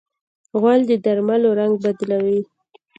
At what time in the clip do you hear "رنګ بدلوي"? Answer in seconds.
1.59-2.39